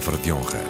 [0.00, 0.60] palavra de honra.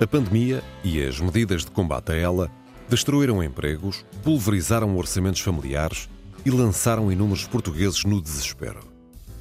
[0.00, 2.48] A pandemia e as medidas de combate a ela
[2.88, 6.08] destruíram empregos, pulverizaram orçamentos familiares
[6.46, 8.78] e lançaram inúmeros portugueses no desespero.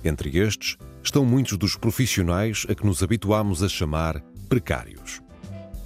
[0.04, 5.21] Entre estes estão muitos dos profissionais a que nos habituámos a chamar precários.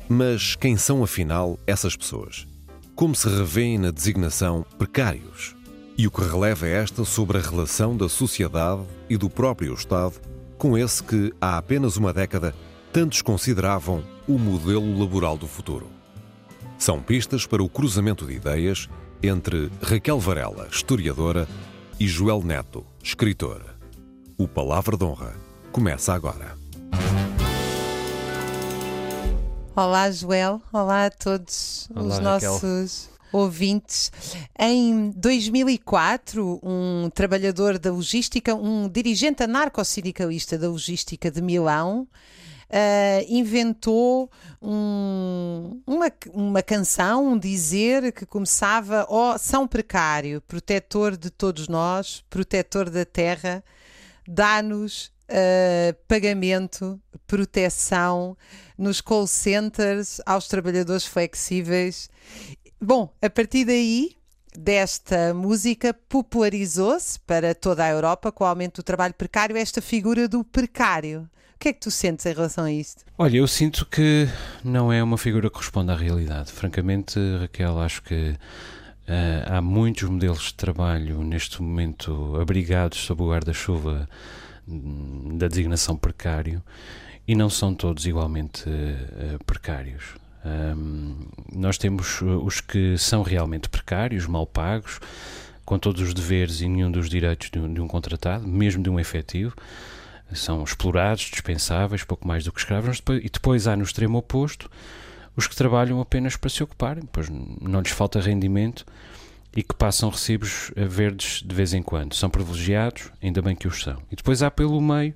[0.08, 2.48] Mas quem são afinal essas pessoas?
[2.96, 5.58] Como se revêem na designação precários?
[5.98, 10.16] E o que releva é esta sobre a relação da sociedade e do próprio Estado
[10.62, 12.53] com esse que, há apenas uma década,
[12.91, 15.90] tantos consideravam o modelo laboral do futuro.
[16.77, 18.90] São pistas para o cruzamento de ideias
[19.23, 21.48] entre Raquel Varela, historiadora,
[22.00, 23.64] e Joel Neto, escritor.
[24.38, 25.36] O Palavra de Honra
[25.72, 26.58] começa agora.
[29.76, 30.62] Olá, Joel.
[30.73, 32.52] Olá a todos Olá, os Raquel.
[32.52, 34.12] nossos ouvintes.
[34.59, 42.08] Em 2004, um trabalhador da logística, um dirigente anarco-sindicalista da logística de Milão,
[42.72, 44.30] ah, inventou
[44.61, 52.23] um- uma, uma canção, um dizer que começava: Ó São Precário, protetor de todos nós,
[52.30, 53.63] protetor da terra,
[54.28, 58.38] dá-nos ah, pagamento, proteção
[58.78, 62.09] nos call centers, aos trabalhadores flexíveis.
[62.80, 64.16] Bom, a partir daí,
[64.58, 70.28] desta música, popularizou-se para toda a Europa, com o aumento do trabalho precário, esta figura
[70.28, 71.30] do precário.
[71.62, 73.06] O que é que tu sentes em relação a isto?
[73.16, 74.28] Olha, eu sinto que
[74.64, 76.52] não é uma figura que corresponde à realidade.
[76.52, 78.36] Francamente, Raquel, acho que
[79.08, 84.09] eh, há muitos modelos de trabalho neste momento abrigados sob o guarda-chuva
[84.68, 86.64] hum, da designação precário
[87.28, 90.16] e não são todos igualmente eh, precários.
[90.44, 95.00] Hum, nós temos uh, os que são realmente precários, mal pagos,
[95.64, 98.90] com todos os deveres e nenhum dos direitos de um, de um contratado, mesmo de
[98.90, 99.53] um efetivo.
[100.34, 103.02] São explorados, dispensáveis, pouco mais do que escravos.
[103.22, 104.69] E depois há no extremo oposto
[105.36, 108.86] os que trabalham apenas para se ocuparem, pois não lhes falta rendimento
[109.56, 112.14] e que passam recibos eh, verdes de vez em quando.
[112.16, 114.02] São privilegiados, ainda bem que os são.
[114.12, 115.14] E depois há pelo meio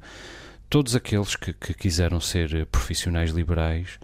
[0.69, 3.99] todos aqueles que, que quiseram ser eh, profissionais liberais,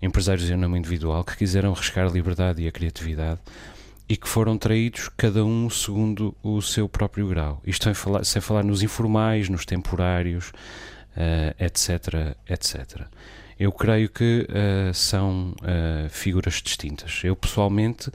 [0.00, 3.40] empresários em nome individual, que quiseram arriscar a liberdade e a criatividade
[4.08, 7.60] e que foram traídos cada um segundo o seu próprio grau.
[7.66, 10.52] Isto sem falar, sem falar nos informais, nos temporários,
[11.16, 13.06] eh, etc, etc.
[13.58, 17.22] Eu creio que eh, são eh, figuras distintas.
[17.24, 18.10] Eu pessoalmente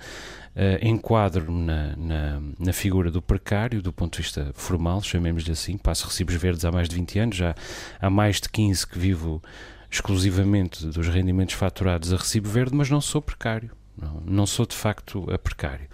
[0.55, 5.77] eh, enquadro-me na, na, na figura do precário, do ponto de vista formal, chamemos-lhe assim.
[5.77, 7.55] Passo recibos verdes há mais de 20 anos, já
[7.99, 9.41] há mais de 15 que vivo
[9.89, 13.80] exclusivamente dos rendimentos faturados a recibo verde, mas não sou precário.
[14.01, 15.87] Não, não sou de facto a precário.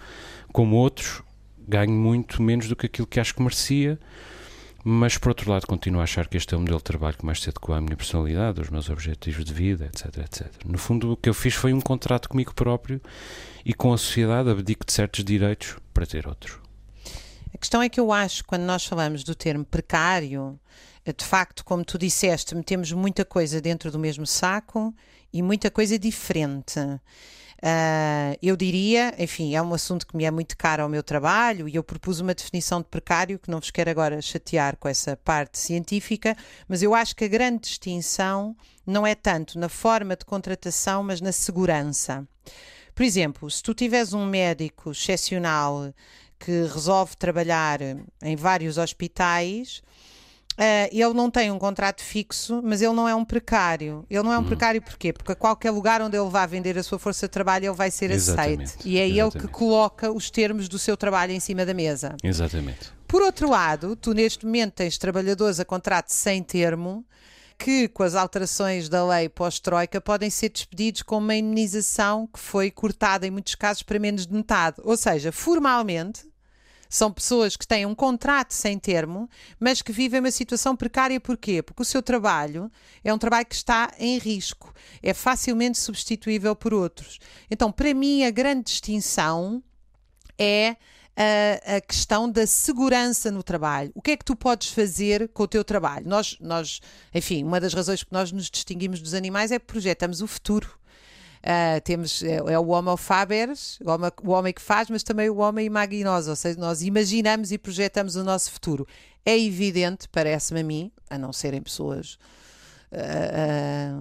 [0.51, 1.22] Como outros,
[1.68, 4.00] ganho muito menos do que aquilo que acho que merecia,
[4.84, 7.25] mas por outro lado continuo a achar que este é o modelo de trabalho que
[7.25, 10.47] mais se adequa à minha personalidade, aos meus objetivos de vida, etc, etc.
[10.66, 13.01] No fundo, o que eu fiz foi um contrato comigo próprio
[13.66, 16.57] e com a sociedade abdico de certos direitos para ter outros.
[17.53, 20.57] A questão é que eu acho, quando nós falamos do termo precário,
[21.03, 24.94] eh, de facto, como tu disseste, metemos muita coisa dentro do mesmo saco
[25.34, 26.79] e muita coisa diferente.
[27.62, 31.68] Ah, eu diria, enfim, é um assunto que me é muito caro ao meu trabalho
[31.68, 35.18] e eu propus uma definição de precário que não vos quero agora chatear com essa
[35.18, 36.35] parte científica,
[36.68, 41.19] mas eu acho que a grande distinção não é tanto na forma de contratação, mas
[41.19, 42.28] na segurança.
[42.94, 45.94] Por exemplo, se tu tiveres um médico excepcional
[46.39, 47.79] que resolve trabalhar
[48.22, 49.81] em vários hospitais,
[50.57, 54.06] ah, ele não tem um contrato fixo, mas ele não é um precário.
[54.09, 55.13] Ele não é um precário porquê?
[55.13, 57.91] Porque a qualquer lugar onde ele vá vender a sua força de trabalho, ele vai
[57.91, 58.88] ser Exatamente, aceito.
[58.88, 59.51] E é ele que exatamente.
[59.51, 62.16] coloca os termos do seu trabalho em cima da mesa.
[62.23, 62.91] Exatamente.
[63.07, 67.06] Por outro lado, tu neste momento tens trabalhadores a contrato sem termo
[67.57, 72.69] que, com as alterações da lei pós-Troika, podem ser despedidos com uma indenização que foi
[72.69, 74.78] cortada em muitos casos para menos de metade.
[74.84, 76.27] Ou seja, formalmente,
[76.89, 79.30] são pessoas que têm um contrato sem termo,
[79.60, 81.19] mas que vivem uma situação precária.
[81.19, 81.62] Porquê?
[81.62, 82.72] Porque o seu trabalho
[83.04, 87.19] é um trabalho que está em risco, é facilmente substituível por outros.
[87.50, 89.63] Então, para mim, a grande distinção
[90.38, 90.78] é
[91.18, 93.92] a, a questão da segurança no trabalho.
[93.95, 96.07] O que é que tu podes fazer com o teu trabalho?
[96.07, 96.80] Nós, nós,
[97.13, 100.78] enfim, uma das razões que nós nos distinguimos dos animais é que projetamos o futuro.
[101.44, 105.30] Ah, temos é, é o Homo faberes, o homem, o homem que faz, mas também
[105.30, 108.88] o homem imaginoso, ou seja, nós imaginamos e projetamos o nosso futuro.
[109.25, 112.18] É evidente, parece-me a mim, a não serem pessoas
[112.92, 112.98] ah,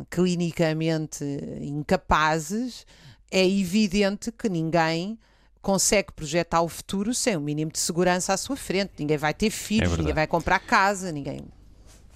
[0.01, 1.25] ah, clinicamente
[1.61, 2.87] incapazes,
[3.31, 5.19] é evidente que ninguém
[5.61, 8.93] consegue projetar o futuro sem o mínimo de segurança à sua frente.
[9.01, 10.03] Ninguém vai ter filhos, verdade.
[10.03, 11.41] ninguém vai comprar casa, ninguém.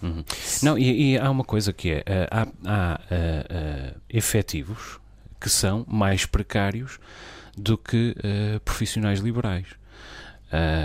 [0.00, 0.24] Uhum.
[0.62, 5.00] Não, e, e, há uma coisa que é: há, há uh, uh, efetivos
[5.40, 6.98] que são mais precários
[7.56, 9.66] do que uh, profissionais liberais.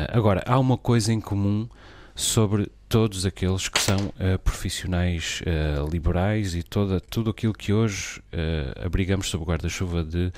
[0.10, 1.68] agora, há uma coisa em comum
[2.16, 3.98] sobre todos aqueles que são
[4.44, 5.42] profissionais
[5.92, 8.22] liberais e toda, tudo aquilo que hoje
[8.84, 10.32] abrigamos sob guarda-chuva de,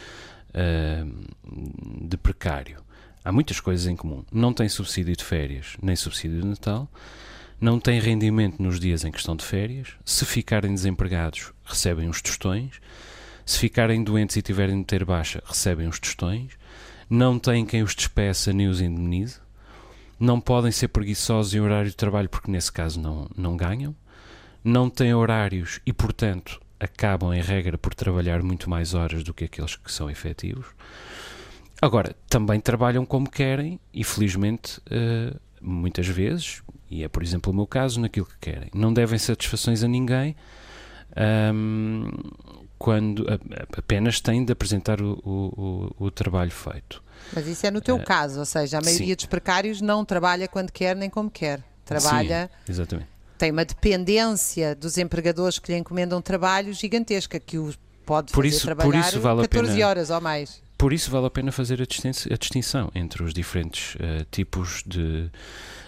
[2.02, 2.82] de precário.
[3.24, 4.24] Há muitas coisas em comum.
[4.32, 6.90] Não tem subsídio de férias, nem subsídio de Natal
[7.60, 12.22] não têm rendimento nos dias em que estão de férias, se ficarem desempregados, recebem os
[12.22, 12.80] tostões,
[13.48, 16.52] se ficarem doentes e tiverem de ter baixa, recebem os tostões,
[17.10, 19.40] não têm quem os despeça nem os indemnize,
[20.20, 23.96] não podem ser preguiçosos em horário de trabalho porque nesse caso não, não ganham,
[24.62, 29.46] não têm horários e, portanto, acabam em regra por trabalhar muito mais horas do que
[29.46, 30.68] aqueles que são efetivos.
[31.82, 36.62] Agora, também trabalham como querem e, felizmente, uh, muitas vezes,
[36.92, 38.70] e é por exemplo o meu caso, naquilo que querem.
[38.76, 40.36] Não devem satisfações a ninguém
[41.54, 42.10] um,
[42.78, 43.26] quando
[43.76, 47.04] apenas têm de apresentar o, o, o, trabalho feito.
[47.34, 49.16] Mas isso é no teu uh, caso, ou seja, a maioria sim.
[49.16, 51.64] dos precários não trabalha quando quer nem como quer.
[51.84, 52.50] Trabalha.
[52.66, 53.10] Sim, exatamente.
[53.38, 57.74] Tem uma dependência dos empregadores que lhe encomendam trabalho gigantesca, que o
[58.08, 60.64] pode por fazer isso, trabalhar por isso vale 14 pena, horas ou mais.
[60.78, 65.30] Por isso vale a pena fazer a distinção entre os diferentes uh, tipos de,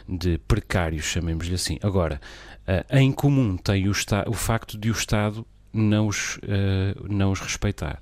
[0.07, 1.79] de precários, chamemos-lhe assim.
[1.81, 2.19] Agora,
[2.67, 3.93] uh, em comum tem o,
[4.27, 8.01] o, facto de o Estado não os, uh, não os respeitar.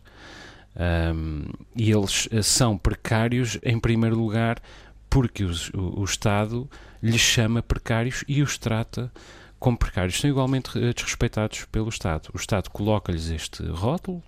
[1.13, 4.61] Um, e eles são precários, em primeiro lugar,
[5.09, 6.69] porque os, o, o, Estado
[7.01, 9.11] lhes chama precários e os trata
[9.57, 10.19] como precários.
[10.19, 12.29] São igualmente desrespeitados pelo Estado.
[12.33, 14.21] O Estado coloca-lhes este rótulo,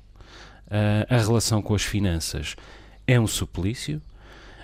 [0.69, 2.55] Uh, a relação com as finanças
[3.07, 3.99] é um suplício,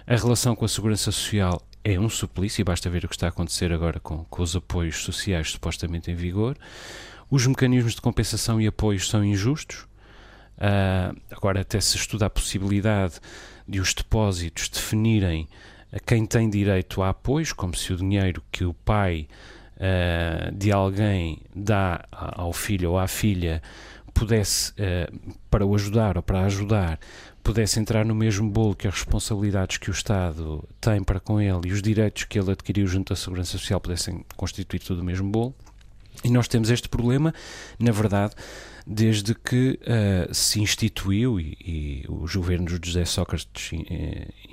[0.06, 3.26] a relação com a segurança social é um suplício, e basta ver o que está
[3.26, 6.56] a acontecer agora com, com os apoios sociais supostamente em vigor.
[7.30, 9.88] Os mecanismos de compensação e apoios são injustos.
[10.58, 13.16] Uh, agora, até se estuda a possibilidade
[13.68, 15.48] de os depósitos definirem
[15.92, 19.28] a quem tem direito a apoios, como se o dinheiro que o pai
[19.76, 23.62] uh, de alguém dá ao filho ou à filha
[24.14, 27.00] pudesse, uh, para o ajudar ou para ajudar,
[27.44, 31.68] pudesse entrar no mesmo bolo que as responsabilidades que o Estado tem para com ele
[31.68, 35.30] e os direitos que ele adquiriu junto à Segurança Social pudessem constituir todo o mesmo
[35.30, 35.54] bolo.
[36.24, 37.34] E nós temos este problema,
[37.80, 38.34] na verdade,
[38.86, 43.76] desde que uh, se instituiu, e, e, os governos de José Sócrates uh,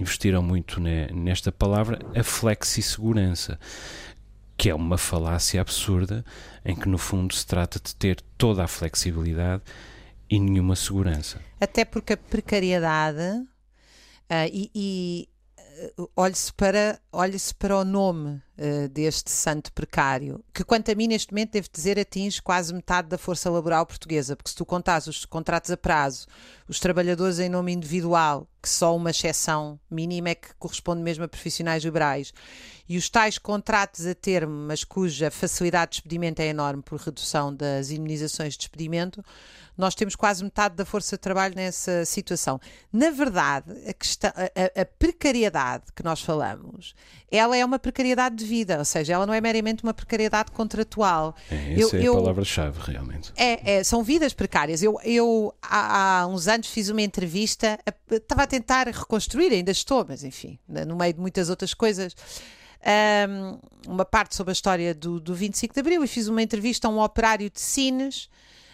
[0.01, 3.59] investiram muito ne, nesta palavra, a flexi-segurança
[4.57, 6.25] que é uma falácia absurda
[6.65, 9.63] em que, no fundo, se trata de ter toda a flexibilidade
[10.31, 11.41] e nenhuma segurança.
[11.61, 15.29] Até porque a precariedade, uh, e, e
[16.17, 21.33] olhe-se para, olhe para o nome uh, deste santo precário, que quanto a mim neste
[21.33, 25.25] momento devo dizer atinge quase metade da força laboral portuguesa, porque se tu contas os
[25.25, 26.27] contratos a prazo,
[26.69, 31.29] os trabalhadores em nome individual, que só uma exceção mínima é que corresponde mesmo a
[31.29, 32.33] profissionais liberais,
[32.89, 37.55] e os tais contratos a termo, mas cuja facilidade de despedimento é enorme por redução
[37.55, 39.25] das indemnizações de despedimento,
[39.77, 42.61] nós temos quase metade da força de trabalho nessa situação.
[42.93, 46.95] Na verdade, a, questão, a, a precariedade que nós falamos,
[47.31, 51.35] ela é uma precariedade de vida, ou seja, ela não é meramente uma precariedade contratual.
[51.51, 53.33] É, essa eu, é a palavra-chave, realmente.
[53.37, 54.83] É, é, são vidas precárias.
[54.83, 57.79] Eu, eu há, há, uns anos fiz uma entrevista,
[58.11, 62.15] estava a tentar reconstruir, ainda estou, mas enfim, no meio de muitas outras coisas
[62.83, 63.59] um,
[63.93, 66.91] uma parte sobre a história do, do 25 de Abril e fiz uma entrevista a
[66.91, 68.29] um operário de Sines.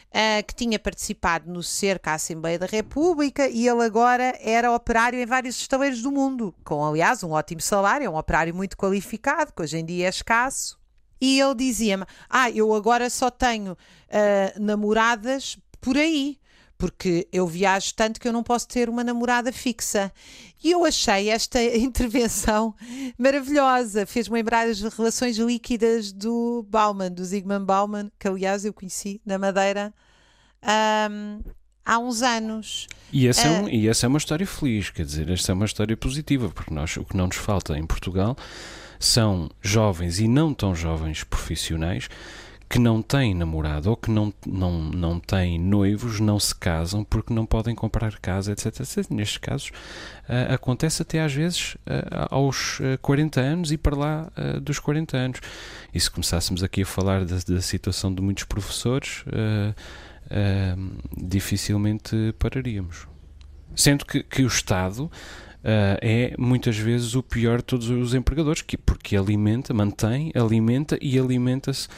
[0.09, 5.21] Uh, que tinha participado no cerco à Assembleia da República e ele agora era operário
[5.21, 9.53] em vários estaleiros do mundo, com aliás um ótimo salário, é um operário muito qualificado,
[9.53, 10.79] que hoje em dia é escasso.
[11.21, 16.39] E ele dizia-me: Ah, eu agora só tenho uh, namoradas por aí
[16.79, 20.13] porque eu viajo tanto que eu não posso ter uma namorada fixa.
[20.63, 22.73] E eu achei esta intervenção
[23.19, 24.07] maravilhosa.
[24.07, 29.37] Fez-me lembrar as relações líquidas do Bauman, do Zygmunt Bauman, que aliás eu conheci na
[29.37, 29.93] Madeira
[31.11, 31.41] um,
[31.85, 32.87] há uns anos.
[33.13, 35.51] E essa, uh, é um, ah, e essa é uma história feliz, quer dizer, esta
[35.51, 38.37] é uma história positiva, porque nós, o que não nos falta em Portugal
[39.01, 42.09] são jovens e não tão jovens profissionais
[42.69, 47.33] que não têm namorado ou que não, não, não têm noivos não se casam porque
[47.33, 48.67] não podem comprar casa, etc.
[48.81, 49.11] etc.
[49.11, 54.31] Nestes casos, uh, acontece até às vezes uh, aos 40 anos e para lá
[54.63, 55.41] dos 40 anos.
[55.95, 59.25] E se começássemos aqui a falar da, da situação de muitos professores,
[61.17, 63.07] dificilmente pararíamos.
[63.75, 68.63] Sendo que, que o Estado uh, é muitas vezes o pior de todos os empregadores,
[68.63, 71.89] que, porque alimenta, mantém, alimenta e alimenta-se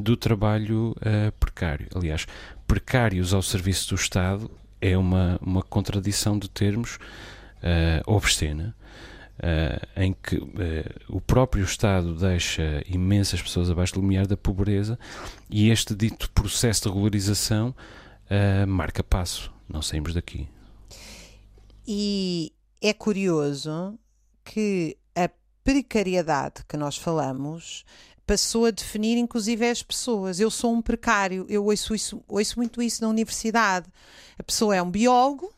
[0.00, 1.88] do trabalho uh, precário.
[1.94, 2.26] Aliás,
[2.66, 8.74] precários ao serviço do Estado é uma, uma contradição de termos uh, obscena.
[9.38, 10.46] Uh, em que uh,
[11.08, 14.98] o próprio Estado deixa imensas pessoas abaixo do limiar da pobreza
[15.48, 17.74] e este dito processo de regularização
[18.30, 19.50] uh, marca passo.
[19.66, 20.46] Não saímos daqui.
[21.86, 22.52] E
[22.82, 23.98] é curioso
[24.44, 25.30] que a
[25.64, 27.84] precariedade que nós falamos
[28.30, 30.38] passou a definir inclusive as pessoas.
[30.38, 33.88] Eu sou um precário, eu ouço, isso, ouço muito isso na universidade.
[34.38, 35.52] A pessoa é um biólogo,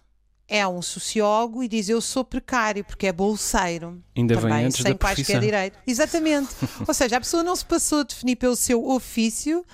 [0.48, 4.02] é um sociólogo e diz eu sou precário porque é bolseiro.
[4.16, 5.78] Ainda também, vem antes sem da quaisquer direito.
[5.86, 6.48] Exatamente.
[6.88, 9.66] Ou seja, a pessoa não se passou a definir pelo seu ofício,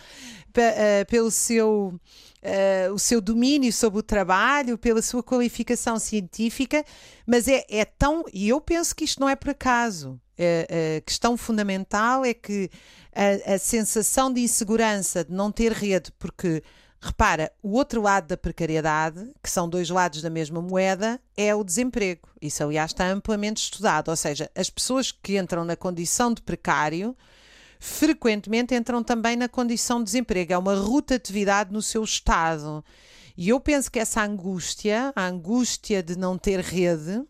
[0.57, 2.01] eh, pelo seu
[2.43, 6.85] uh, o seu domínio sobre o trabalho, pela sua qualificação científica,
[7.27, 8.25] mas é, é tão.
[8.33, 10.21] E eu penso que isto não é por acaso.
[10.39, 12.71] A, a questão fundamental é que
[13.15, 16.63] a, a sensação de insegurança, de não ter rede, porque
[17.01, 21.63] Repara, o outro lado da precariedade, que são dois lados da mesma moeda, é o
[21.63, 22.29] desemprego.
[22.43, 24.09] Isso, aliás, está amplamente estudado.
[24.09, 27.17] Ou seja, as pessoas que entram na condição de precário
[27.79, 30.53] frequentemente entram também na condição de desemprego.
[30.53, 32.85] É uma rotatividade no seu estado.
[33.37, 37.23] E eu penso que essa angústia, a angústia de não ter rede,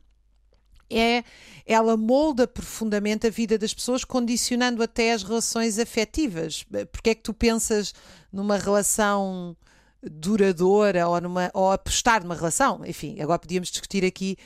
[0.91, 1.23] é
[1.67, 6.65] ela molda profundamente a vida das pessoas, condicionando até as relações afetivas.
[6.91, 7.93] Porque é que tu pensas
[8.33, 9.55] numa relação
[10.03, 12.85] duradoura ou, numa, ou apostar numa relação?
[12.87, 14.39] Enfim, agora podíamos discutir aqui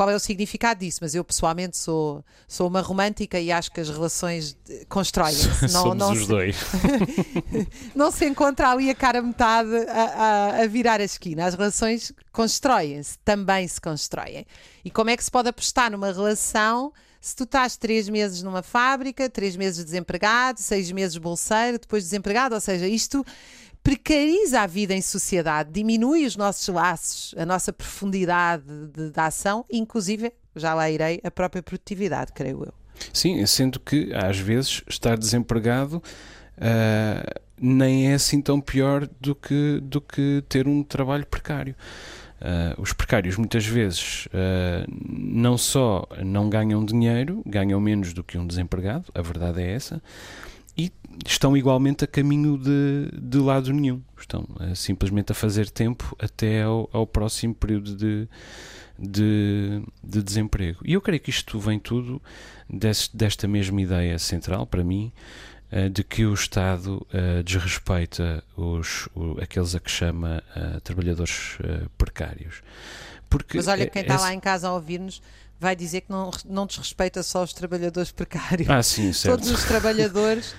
[0.00, 3.82] qual é o significado disso, mas eu pessoalmente sou, sou uma romântica e acho que
[3.82, 4.56] as relações
[4.88, 5.68] constroem-se.
[5.68, 6.56] Somos não os se, dois.
[7.94, 11.44] não se encontra ali a cara metade a, a, a virar a esquina.
[11.44, 14.46] As relações constroem-se, também se constroem.
[14.82, 18.62] E como é que se pode apostar numa relação se tu estás três meses numa
[18.62, 23.24] fábrica, três meses desempregado, seis meses bolseiro, depois desempregado, ou seja, isto
[23.82, 29.64] precariza a vida em sociedade, diminui os nossos laços, a nossa profundidade de, de ação,
[29.70, 32.74] inclusive, já lá irei, a própria produtividade, creio eu.
[33.12, 36.02] Sim, sendo que às vezes estar desempregado
[36.58, 41.74] uh, nem é assim tão pior do que, do que ter um trabalho precário.
[42.40, 48.38] Uh, os precários muitas vezes uh, não só não ganham dinheiro, ganham menos do que
[48.38, 50.02] um desempregado, a verdade é essa,
[50.74, 50.90] e
[51.26, 54.00] estão igualmente a caminho de, de lado nenhum.
[54.18, 58.26] Estão uh, simplesmente a fazer tempo até ao, ao próximo período de,
[58.98, 60.80] de, de, desemprego.
[60.82, 62.22] E eu creio que isto vem tudo
[62.68, 65.12] desse, desta mesma ideia central, para mim,
[65.92, 70.42] de que o Estado uh, desrespeita os, o, aqueles a que chama
[70.82, 71.58] trabalhadores
[71.96, 72.62] precários.
[73.30, 75.22] Porque Mas olha, quem está lá em casa a ouvir-nos
[75.60, 78.68] vai dizer que não, não desrespeita só os trabalhadores precários.
[78.68, 79.36] Ah, sim, certo.
[79.36, 80.54] Todos os trabalhadores,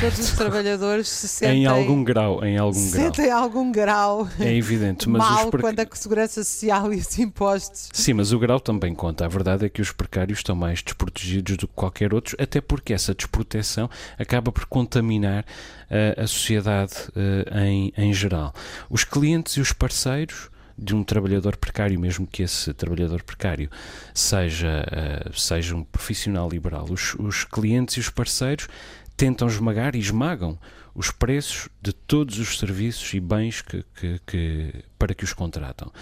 [0.00, 3.04] todos os trabalhadores se sentem em algum grau, em algum grau.
[3.04, 4.28] Sentem algum grau.
[4.38, 5.60] É evidente, mas mal pre...
[5.60, 7.88] quando a segurança social e os impostos.
[7.92, 9.24] Sim, mas o grau também conta.
[9.24, 12.92] A verdade é que os precários estão mais desprotegidos do que qualquer outro, até porque
[12.92, 15.44] essa desproteção acaba por contaminar
[15.90, 18.54] uh, a sociedade uh, em, em geral.
[18.88, 23.70] Os clientes e os parceiros de um trabalhador precário, mesmo que esse trabalhador precário
[24.12, 24.84] seja,
[25.28, 26.86] uh, seja um profissional liberal.
[26.90, 28.68] Os, os clientes e os parceiros
[29.16, 30.58] tentam esmagar e esmagam
[30.94, 35.92] os preços de todos os serviços e bens que, que, que, para que os contratam.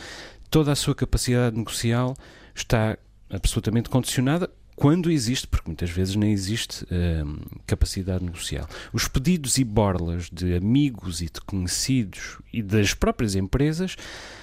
[0.50, 2.14] Toda a sua capacidade negocial
[2.54, 2.98] está
[3.30, 8.68] absolutamente condicionada quando existe, porque muitas vezes nem existe hum, capacidade negocial.
[8.92, 13.96] Os pedidos e borlas de amigos e de conhecidos e das próprias empresas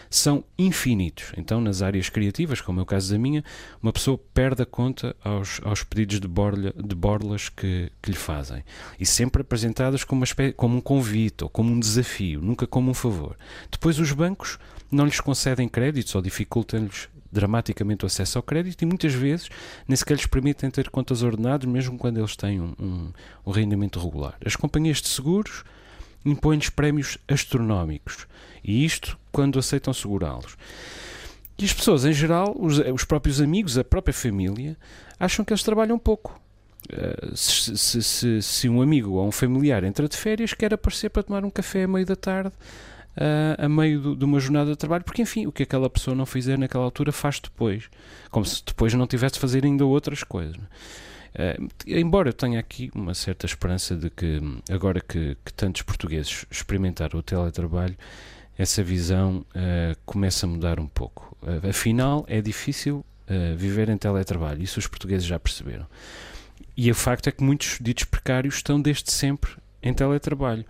[0.10, 1.32] são infinitos.
[1.38, 3.44] Então, nas áreas criativas, como é o caso da minha,
[3.82, 8.18] uma pessoa perde a conta aos, aos pedidos de, borla, de borlas que, que lhe
[8.18, 8.64] fazem.
[9.00, 12.94] E sempre apresentadas como, espécie, como um convite ou como um desafio, nunca como um
[12.94, 13.38] favor.
[13.70, 14.58] Depois, os bancos
[14.92, 19.50] não lhes concedem créditos ou dificultam-lhes dramaticamente o acesso ao crédito e muitas vezes
[19.88, 23.12] nem sequer lhes permitem ter contas ordenadas, mesmo quando eles têm um, um,
[23.46, 24.36] um rendimento regular.
[24.44, 25.64] As companhias de seguros
[26.26, 28.28] impõem-lhes prémios astronómicos
[28.64, 30.58] e isto quando aceitam segurá-los.
[31.58, 34.78] E as pessoas, em geral, os, os, próprios amigos, a própria família,
[35.20, 36.40] acham que eles trabalham pouco.
[36.90, 41.10] Uh, se, se, se, se, um amigo ou um familiar entra de férias, quer aparecer
[41.10, 42.54] para tomar um café a meio da tarde,
[43.18, 46.16] uh, a meio do, de uma jornada de trabalho, porque enfim, o que aquela pessoa
[46.16, 47.90] não fizer naquela altura faz depois,
[48.32, 50.56] como se depois não tivesse de fazer ainda outras coisas.
[50.56, 51.09] Uh,
[51.86, 57.20] embora eu tenha aqui uma certa esperança de que, agora que, que tantos portugueses experimentaram
[57.20, 57.96] o teletrabalho,
[58.60, 61.38] essa visão uh, começa a mudar um pouco.
[61.42, 64.62] Uh, afinal, é difícil uh, viver em teletrabalho.
[64.62, 65.88] Isso os portugueses já perceberam.
[66.76, 70.66] E o facto é que muitos ditos precários estão desde sempre em teletrabalho.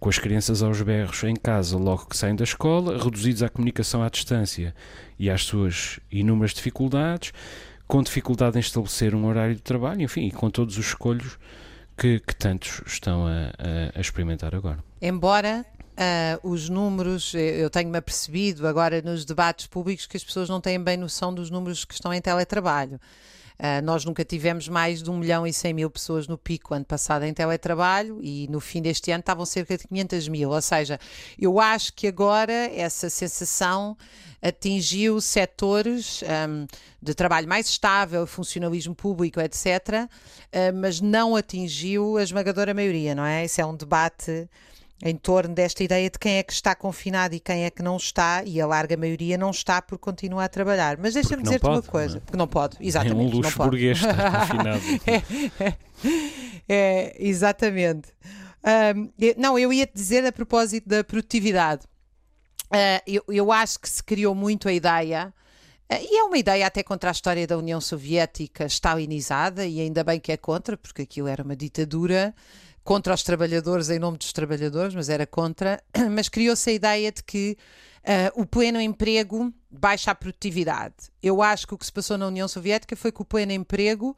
[0.00, 4.02] Com as crianças aos berros em casa logo que saem da escola, reduzidos à comunicação
[4.02, 4.74] à distância
[5.18, 7.32] e às suas inúmeras dificuldades,
[7.86, 11.38] com dificuldade em estabelecer um horário de trabalho, enfim, e com todos os escolhos
[11.96, 14.78] que, que tantos estão a, a, a experimentar agora.
[15.00, 15.64] Embora
[15.96, 20.78] Uh, os números, eu tenho-me apercebido agora nos debates públicos que as pessoas não têm
[20.78, 23.00] bem noção dos números que estão em teletrabalho.
[23.58, 26.84] Uh, nós nunca tivemos mais de 1 milhão e 100 mil pessoas no pico ano
[26.84, 30.50] passado em teletrabalho e no fim deste ano estavam cerca de 500 mil.
[30.50, 31.00] Ou seja,
[31.38, 33.96] eu acho que agora essa sensação
[34.42, 36.66] atingiu setores um,
[37.00, 39.66] de trabalho mais estável, funcionalismo público, etc.,
[40.04, 40.08] uh,
[40.74, 43.44] mas não atingiu a esmagadora maioria, não é?
[43.44, 44.48] Isso é um debate
[45.02, 47.96] em torno desta ideia de quem é que está confinado e quem é que não
[47.96, 50.96] está, e a larga maioria não está porque continua a trabalhar.
[50.96, 52.20] Mas deixa-me dizer-te uma coisa, não é?
[52.20, 53.20] porque não pode, exatamente.
[53.20, 54.82] É um luxo burguês estar confinado.
[55.60, 55.74] é,
[56.68, 58.08] é, exatamente.
[58.96, 61.84] Um, não, eu ia te dizer a propósito da produtividade.
[62.66, 65.32] Uh, eu, eu acho que se criou muito a ideia.
[65.92, 70.02] Uh, e é uma ideia até contra a história da União Soviética stalinizada, e ainda
[70.02, 72.34] bem que é contra, porque aquilo era uma ditadura
[72.86, 77.22] contra os trabalhadores em nome dos trabalhadores, mas era contra, mas criou-se a ideia de
[77.22, 77.58] que
[78.04, 80.94] uh, o pleno emprego baixa a produtividade.
[81.20, 84.16] Eu acho que o que se passou na União Soviética foi que o pleno emprego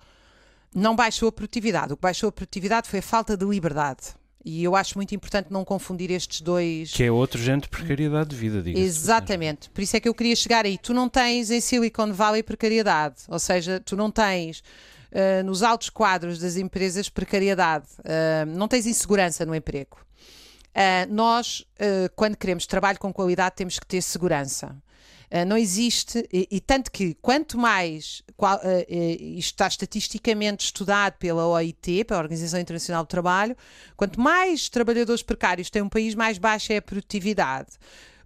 [0.72, 1.94] não baixou a produtividade.
[1.94, 4.14] O que baixou a produtividade foi a falta de liberdade.
[4.44, 6.92] E eu acho muito importante não confundir estes dois.
[6.92, 9.70] Que é outro género de precariedade de vida, diga Exatamente.
[9.70, 10.76] Por isso é que eu queria chegar aí.
[10.76, 13.16] Tu não tens em Silicon Valley precariedade.
[13.28, 14.62] Ou seja, tu não tens
[15.12, 19.98] uh, nos altos quadros das empresas precariedade, uh, não tens insegurança no emprego.
[20.68, 21.64] Uh, nós,
[22.14, 24.76] quando queremos trabalho com qualidade, temos que ter segurança.
[25.46, 32.04] Não existe, e, e, tanto que quanto mais, qual, isto está estatisticamente estudado pela OIT,
[32.04, 33.54] pela Organização Internacional do Trabalho,
[33.94, 37.72] quanto mais trabalhadores precários tem um país, mais baixa é a produtividade.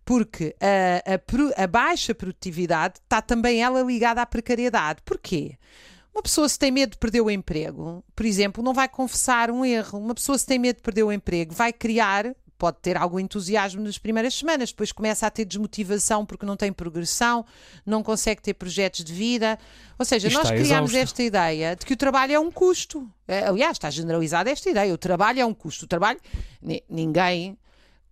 [0.05, 5.01] Porque a, a, a baixa produtividade está também ela ligada à precariedade.
[5.05, 5.57] Porquê?
[6.15, 9.65] Uma pessoa se tem medo de perder o emprego, por exemplo, não vai confessar um
[9.65, 9.99] erro.
[9.99, 13.83] Uma pessoa se tem medo de perder o emprego, vai criar, pode ter algum entusiasmo
[13.83, 17.45] nas primeiras semanas, depois começa a ter desmotivação porque não tem progressão,
[17.85, 19.59] não consegue ter projetos de vida.
[19.99, 23.11] Ou seja, nós criamos esta ideia de que o trabalho é um custo.
[23.27, 25.87] É, aliás, está generalizada esta ideia: o trabalho é um custo.
[25.87, 26.21] O trabalho,
[26.89, 27.59] ninguém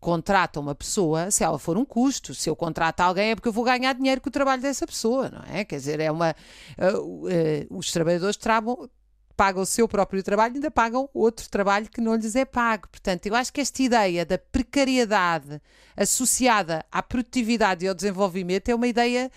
[0.00, 2.34] contrata uma pessoa se ela for um custo.
[2.34, 5.28] Se eu contrato alguém é porque eu vou ganhar dinheiro com o trabalho dessa pessoa,
[5.28, 5.64] não é?
[5.64, 6.34] Quer dizer, é uma.
[6.78, 8.88] Uh, uh, os trabalhadores trabam,
[9.36, 12.88] pagam o seu próprio trabalho e ainda pagam outro trabalho que não lhes é pago.
[12.88, 15.60] Portanto, eu acho que esta ideia da precariedade
[15.96, 19.30] associada à produtividade e ao desenvolvimento é uma ideia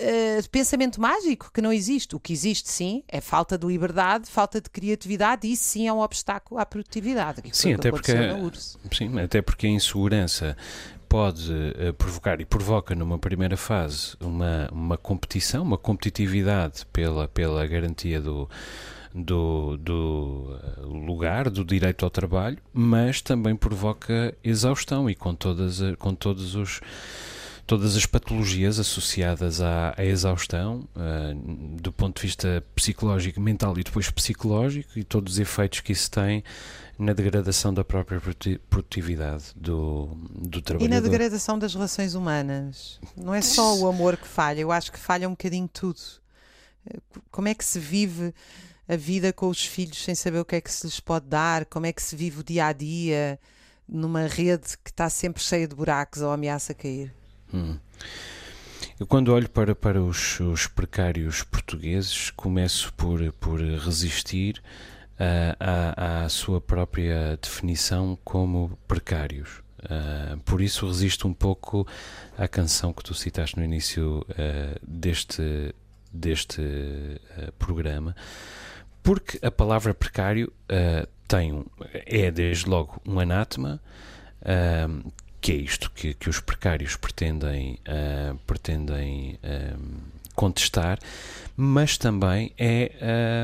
[0.00, 2.14] uh, pensamento mágico que não existe.
[2.16, 5.92] O que existe, sim, é falta de liberdade, falta de criatividade, e isso sim é
[5.92, 7.42] um obstáculo à produtividade.
[7.52, 8.12] sim, até porque,
[8.92, 10.56] sim, até porque a insegurança
[11.08, 17.66] pode uh, provocar e provoca numa primeira fase uma, uma competição, uma competitividade pela, pela
[17.66, 18.48] garantia do,
[19.14, 25.80] do, do eh, lugar, do direito ao trabalho, mas também provoca exaustão e com, todas,
[25.98, 26.80] com todos os
[27.66, 33.82] todas as patologias associadas à, à exaustão, uh, do ponto de vista psicológico, mental e
[33.82, 36.44] depois psicológico, e todos os efeitos que isso tem
[36.98, 38.20] na degradação da própria
[38.70, 40.94] produtividade do, do trabalhador.
[40.94, 42.98] E na degradação das relações humanas.
[43.16, 46.00] Não é só o amor que falha, eu acho que falha um bocadinho tudo.
[47.30, 48.32] Como é que se vive
[48.88, 51.64] a vida com os filhos sem saber o que é que se lhes pode dar?
[51.66, 53.38] Como é que se vive o dia a dia
[53.88, 57.12] numa rede que está sempre cheia de buracos ou ameaça cair?
[57.52, 57.76] Hum.
[58.98, 64.62] Eu, quando olho para, para os, os precários portugueses, começo por, por resistir
[65.20, 69.62] uh, à, à sua própria definição como precários.
[69.86, 71.86] Uh, por isso resisto um pouco
[72.36, 75.74] à canção que tu citaste no início uh, deste,
[76.12, 78.16] deste uh, programa,
[79.02, 80.52] porque a palavra precário
[81.28, 81.64] tem
[82.06, 83.80] é desde logo um anátema
[85.46, 89.80] que é isto que, que os precários pretendem, uh, pretendem uh,
[90.34, 90.98] contestar,
[91.56, 92.90] mas também é,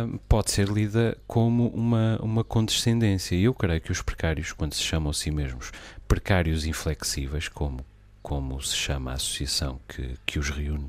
[0.04, 3.36] uh, pode ser lida como uma, uma condescendência.
[3.36, 5.70] Eu creio que os precários, quando se chamam a si mesmos
[6.08, 7.86] precários inflexíveis, como,
[8.22, 10.88] como se chama a associação que, que os reúne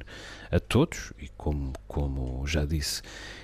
[0.52, 3.02] a todos, e como, como já disse,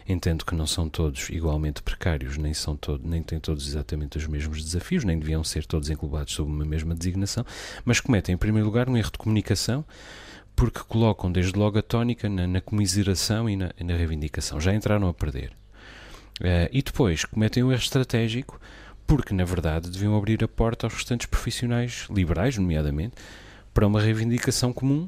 [0.10, 4.25] Entendo que não são todos igualmente precários, nem, são todo, nem têm todos exatamente os
[4.25, 7.45] mesmos desafios, nem deviam ser todos englobados sob uma mesma designação,
[7.86, 9.86] mas cometem, em primeiro lugar, um erro de comunicação,
[10.56, 14.60] porque colocam desde logo a tónica na, na comiseração e na, na, reivindicação.
[14.60, 15.52] Já entraram a perder.
[16.41, 18.60] Uh, e depois cometem um erro estratégico,
[19.06, 23.13] porque na verdade deviam abrir a porta aos restantes profissionais liberais, nomeadamente,
[23.73, 25.08] para uma reivindicação comum,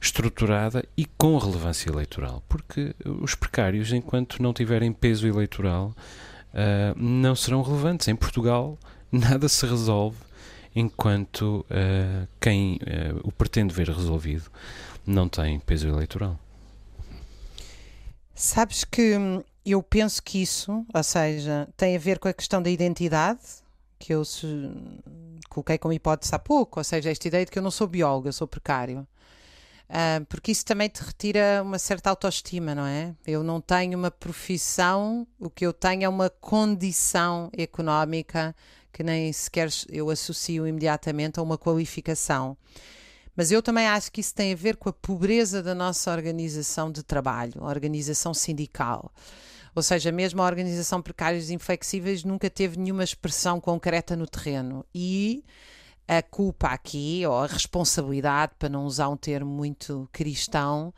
[0.00, 2.42] estruturada e com relevância eleitoral.
[2.48, 5.94] Porque os precários, enquanto não tiverem peso eleitoral,
[6.52, 8.08] uh, não serão relevantes.
[8.08, 8.78] Em Portugal,
[9.10, 10.18] nada se resolve
[10.74, 14.50] enquanto uh, quem uh, o pretende ver resolvido
[15.06, 16.38] não tem peso eleitoral.
[18.34, 22.60] Sabes que hum, eu penso que isso, ou seja, tem a ver com a questão
[22.60, 23.40] da identidade,
[24.04, 24.46] que eu se,
[25.48, 28.30] coloquei como hipótese há pouco, ou seja, esta ideia de que eu não sou bióloga,
[28.32, 29.06] sou precário.
[29.88, 33.14] Uh, porque isso também te retira uma certa autoestima, não é?
[33.26, 38.54] Eu não tenho uma profissão, o que eu tenho é uma condição económica
[38.92, 42.58] que nem sequer eu associo imediatamente a uma qualificação.
[43.34, 46.92] Mas eu também acho que isso tem a ver com a pobreza da nossa organização
[46.92, 49.10] de trabalho, a organização sindical.
[49.74, 54.84] Ou seja, mesmo a organização Precários Inflexíveis nunca teve nenhuma expressão concreta no terreno.
[54.94, 55.44] E
[56.06, 60.94] a culpa aqui, ou a responsabilidade, para não usar um termo muito cristão,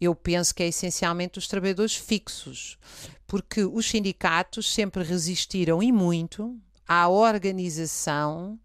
[0.00, 2.78] eu penso que é essencialmente os trabalhadores fixos,
[3.26, 8.58] porque os sindicatos sempre resistiram e muito à organização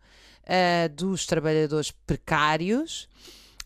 [0.43, 3.09] uh, dos trabalhadores precários,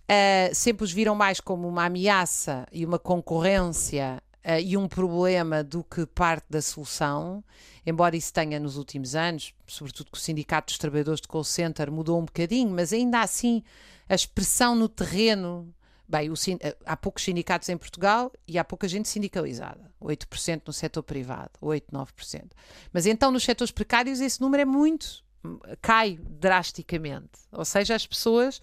[0.10, 5.63] uh, sempre os viram mais como uma ameaça e uma concorrência uh, e um problema
[5.63, 7.43] do que parte da solução,
[7.86, 11.91] embora isso tenha nos últimos anos, sobretudo com o Sindicato dos Trabalhadores de Call Center
[11.91, 13.63] mudou um bocadinho, mas ainda assim
[14.08, 15.73] a expressão no terreno
[16.10, 16.34] Bem, o,
[16.88, 19.91] há poucos sindicatos em Portugal e há pouca gente sindicalizada.
[20.02, 22.45] 8% no setor privado, 8, 9%.
[22.91, 25.23] Mas então nos setores precários esse número é muito,
[25.80, 27.30] cai drasticamente.
[27.52, 28.60] Ou seja, as pessoas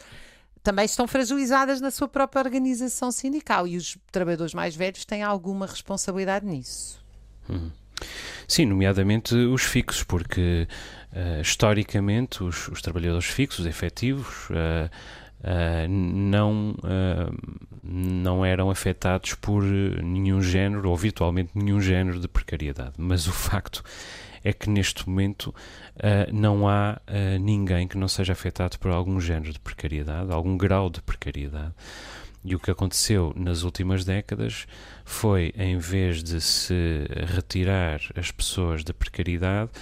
[0.66, 5.64] também estão fragilizadas na sua própria organização sindical e os trabalhadores mais velhos têm alguma
[5.64, 7.00] responsabilidade nisso.
[7.48, 7.70] Hum.
[8.48, 10.66] Sim, nomeadamente os fixos, porque
[11.12, 14.90] uh, historicamente os, os, trabalhadores fixos, efetivos, uh,
[15.44, 16.74] uh, não,
[17.85, 22.94] não eram afetados por nenhum género, ou virtualmente nenhum género de precariedade.
[22.98, 23.85] Mas o facto
[24.46, 29.18] é que neste momento uh, não há uh, ninguém que não seja afetado por algum
[29.18, 31.74] género de precariedade, algum grau de precariedade.
[32.44, 34.68] E o que aconteceu nas últimas décadas
[35.04, 39.72] foi, em vez de se retirar as pessoas da precariedade,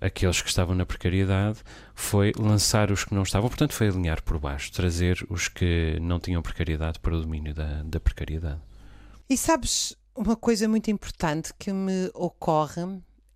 [0.00, 1.60] aqueles que estavam na precariedade,
[1.94, 6.18] foi lançar os que não estavam, portanto, foi alinhar por baixo, trazer os que não
[6.18, 8.60] tinham precariedade para o domínio da, da precariedade.
[9.28, 12.82] E sabes uma coisa muito importante que me ocorre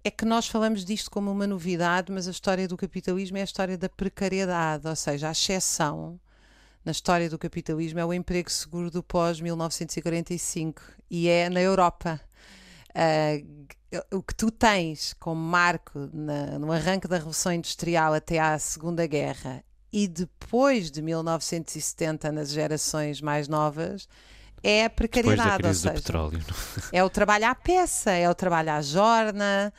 [0.05, 3.45] é que nós falamos disto como uma novidade, mas a história do capitalismo é a
[3.45, 6.21] história da precariedade, ou seja, a exceção
[6.85, 12.21] na história do capitalismo é o emprego seguro do pós-1945 e é na Europa.
[12.91, 13.67] Uh,
[14.13, 19.07] o que tu tens como marco na, no arranque da Revolução Industrial até à Segunda
[19.07, 24.07] Guerra e depois de 1970 nas gerações mais novas
[24.63, 25.67] é a precariedade.
[25.67, 26.03] ou seja,
[26.93, 29.73] é o trabalho à peça, é o trabalho à jorna,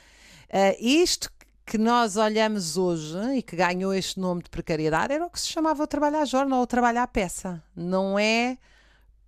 [0.55, 1.29] Uh, isto
[1.65, 5.47] que nós olhamos hoje e que ganhou este nome de precariedade era o que se
[5.47, 7.61] chamava o trabalho à jornal ou trabalho à peça.
[7.75, 8.57] Não é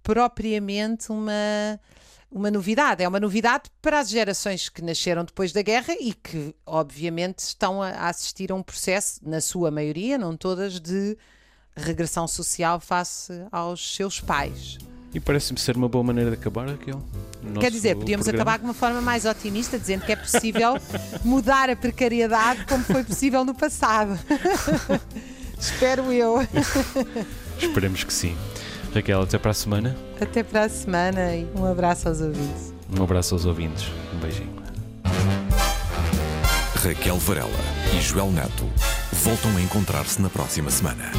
[0.02, 1.34] propriamente uma,
[2.32, 3.04] uma novidade.
[3.04, 7.82] É uma novidade para as gerações que nasceram depois da guerra e que, obviamente, estão
[7.82, 11.18] a assistir a um processo, na sua maioria, não todas, de
[11.76, 14.78] regressão social face aos seus pais.
[15.18, 17.02] E parece-me ser uma boa maneira de acabar, Raquel.
[17.60, 18.52] Quer dizer, podíamos programa.
[18.52, 20.78] acabar de uma forma mais otimista, dizendo que é possível
[21.26, 24.12] mudar a precariedade como foi possível no passado.
[25.60, 26.48] Espero eu.
[27.60, 28.38] Esperemos que sim.
[28.94, 29.98] Raquel, até para a semana.
[30.22, 32.72] Até para a semana e um abraço aos ouvintes.
[32.96, 33.88] Um abraço aos ouvintes.
[34.14, 34.56] Um beijinho.
[36.76, 37.50] Raquel Varela
[37.98, 38.70] e Joel Neto
[39.14, 41.12] voltam a encontrar-se na próxima semana.